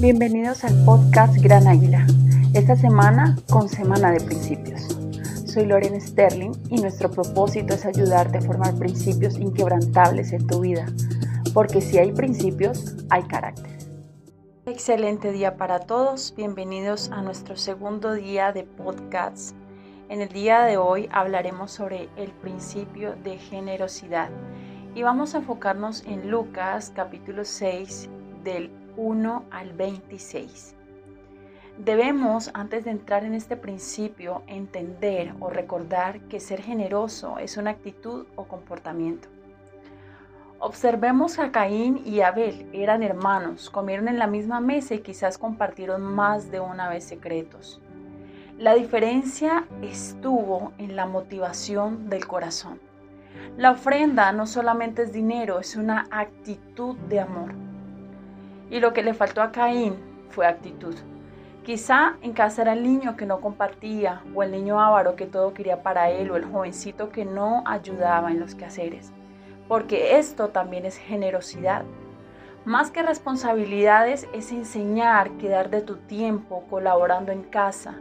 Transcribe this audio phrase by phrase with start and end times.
[0.00, 2.06] Bienvenidos al podcast Gran Águila,
[2.54, 4.96] esta semana con Semana de Principios.
[5.44, 10.86] Soy Lorena Sterling y nuestro propósito es ayudarte a formar principios inquebrantables en tu vida,
[11.52, 13.76] porque si hay principios, hay carácter.
[14.64, 19.54] Excelente día para todos, bienvenidos a nuestro segundo día de podcast.
[20.08, 24.30] En el día de hoy hablaremos sobre el principio de generosidad
[24.94, 28.08] y vamos a enfocarnos en Lucas capítulo 6
[28.42, 30.76] del 1 al 26.
[31.78, 37.70] Debemos, antes de entrar en este principio, entender o recordar que ser generoso es una
[37.70, 39.28] actitud o comportamiento.
[40.58, 46.02] Observemos a Caín y Abel, eran hermanos, comieron en la misma mesa y quizás compartieron
[46.02, 47.80] más de una vez secretos.
[48.58, 52.78] La diferencia estuvo en la motivación del corazón.
[53.56, 57.69] La ofrenda no solamente es dinero, es una actitud de amor.
[58.70, 59.96] Y lo que le faltó a Caín
[60.30, 60.94] fue actitud.
[61.64, 65.52] Quizá en casa era el niño que no compartía, o el niño avaro que todo
[65.52, 69.12] quería para él, o el jovencito que no ayudaba en los quehaceres.
[69.68, 71.82] Porque esto también es generosidad.
[72.66, 77.94] Más que responsabilidades es enseñar que dar de tu tiempo colaborando en casa,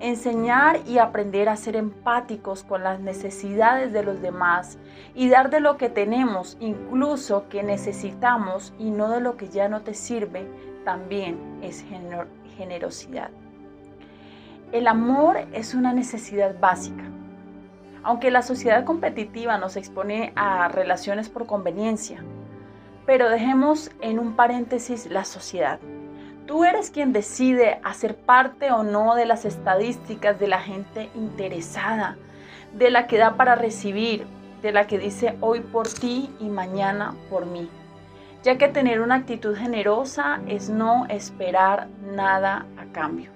[0.00, 4.78] enseñar y aprender a ser empáticos con las necesidades de los demás
[5.14, 9.68] y dar de lo que tenemos, incluso que necesitamos y no de lo que ya
[9.68, 10.48] no te sirve,
[10.86, 11.84] también es
[12.56, 13.30] generosidad.
[14.72, 17.04] El amor es una necesidad básica.
[18.02, 22.22] Aunque la sociedad competitiva nos expone a relaciones por conveniencia,
[23.06, 25.78] pero dejemos en un paréntesis la sociedad.
[26.46, 32.16] Tú eres quien decide hacer parte o no de las estadísticas de la gente interesada,
[32.74, 34.26] de la que da para recibir,
[34.62, 37.68] de la que dice hoy por ti y mañana por mí.
[38.42, 43.30] Ya que tener una actitud generosa es no esperar nada a cambio.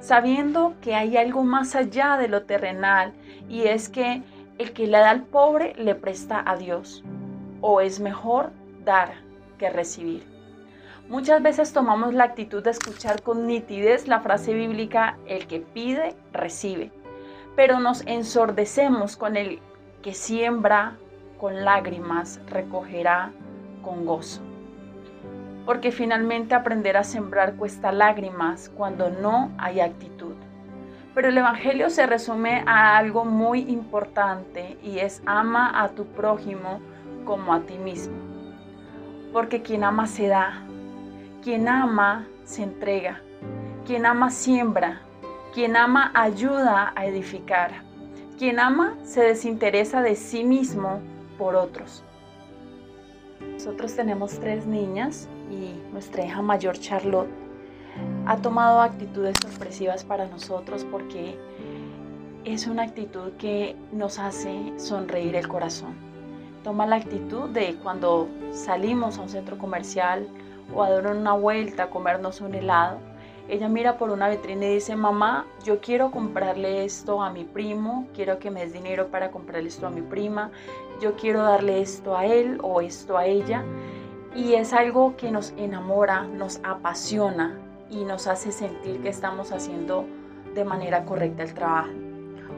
[0.00, 3.12] Sabiendo que hay algo más allá de lo terrenal
[3.48, 4.22] y es que
[4.58, 7.02] el que le da al pobre le presta a Dios.
[7.60, 8.50] O es mejor
[8.84, 9.14] dar
[9.58, 10.34] que recibir.
[11.08, 16.16] Muchas veces tomamos la actitud de escuchar con nitidez la frase bíblica, el que pide,
[16.32, 16.90] recibe,
[17.56, 19.60] pero nos ensordecemos con el
[20.02, 20.96] que siembra
[21.38, 23.32] con lágrimas, recogerá
[23.82, 24.40] con gozo.
[25.66, 30.34] Porque finalmente aprender a sembrar cuesta lágrimas cuando no hay actitud.
[31.14, 36.80] Pero el Evangelio se resume a algo muy importante y es ama a tu prójimo
[37.24, 38.33] como a ti mismo.
[39.34, 40.62] Porque quien ama se da,
[41.42, 43.20] quien ama se entrega,
[43.84, 45.02] quien ama siembra,
[45.52, 47.82] quien ama ayuda a edificar,
[48.38, 51.00] quien ama se desinteresa de sí mismo
[51.36, 52.04] por otros.
[53.40, 57.30] Nosotros tenemos tres niñas y nuestra hija mayor Charlotte
[58.26, 61.36] ha tomado actitudes sorpresivas para nosotros porque
[62.44, 66.13] es una actitud que nos hace sonreír el corazón.
[66.64, 70.26] Toma la actitud de cuando salimos a un centro comercial
[70.74, 72.98] o a dar una vuelta, a comernos un helado,
[73.46, 78.06] ella mira por una vitrina y dice, mamá, yo quiero comprarle esto a mi primo,
[78.14, 80.50] quiero que me des dinero para comprarle esto a mi prima,
[81.00, 83.62] yo quiero darle esto a él o esto a ella.
[84.34, 87.58] Y es algo que nos enamora, nos apasiona
[87.90, 90.06] y nos hace sentir que estamos haciendo
[90.54, 92.03] de manera correcta el trabajo.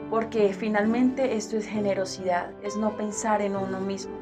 [0.09, 4.15] Porque finalmente esto es generosidad, es no pensar en uno mismo.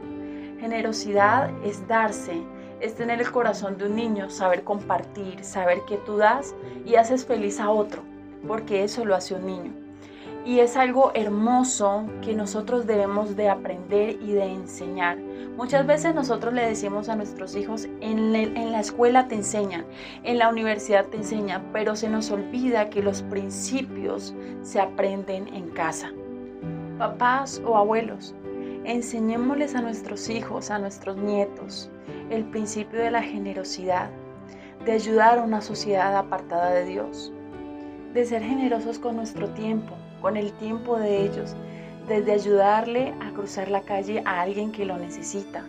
[0.60, 2.42] Generosidad es darse,
[2.82, 7.26] es tener el corazón de un niño, saber compartir, saber que tú das y haces
[7.26, 8.02] feliz a otro,
[8.48, 9.85] porque eso lo hace un niño.
[10.46, 15.18] Y es algo hermoso que nosotros debemos de aprender y de enseñar.
[15.58, 19.86] Muchas veces nosotros le decimos a nuestros hijos, en, en la escuela te enseñan,
[20.24, 25.70] en la universidad te enseñan, pero se nos olvida que los principios se aprenden en
[25.72, 26.12] casa.
[27.00, 28.36] Papás o abuelos,
[28.84, 31.90] enseñémosles a nuestros hijos, a nuestros nietos,
[32.30, 34.10] el principio de la generosidad,
[34.86, 37.34] de ayudar a una sociedad apartada de Dios,
[38.14, 41.56] de ser generosos con nuestro tiempo, con el tiempo de ellos,
[42.08, 45.64] desde ayudarle a cruzar la calle a alguien que lo necesita,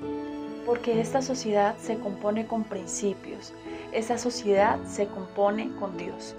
[0.64, 3.52] porque esta sociedad se compone con principios,
[3.92, 6.34] esta sociedad se compone con Dios.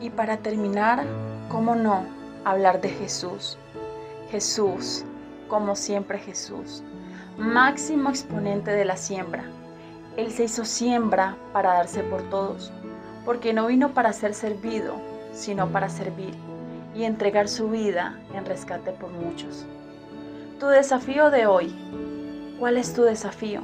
[0.00, 1.04] Y para terminar,
[1.48, 2.06] ¿cómo no
[2.44, 3.56] hablar de Jesús?
[4.32, 5.04] Jesús,
[5.46, 6.82] como siempre Jesús,
[7.36, 9.44] máximo exponente de la siembra.
[10.16, 12.72] Él se hizo siembra para darse por todos,
[13.24, 14.96] porque no vino para ser servido,
[15.32, 16.34] sino para servir
[16.94, 19.66] y entregar su vida en rescate por muchos.
[20.58, 21.74] Tu desafío de hoy,
[22.58, 23.62] ¿cuál es tu desafío?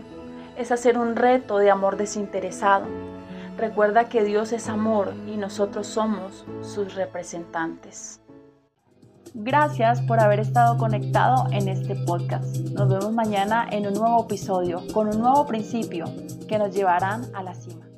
[0.56, 2.86] Es hacer un reto de amor desinteresado,
[3.56, 8.20] Recuerda que Dios es amor y nosotros somos sus representantes.
[9.32, 12.56] Gracias por haber estado conectado en este podcast.
[12.72, 16.06] Nos vemos mañana en un nuevo episodio con un nuevo principio
[16.48, 17.94] que nos llevarán a la cima.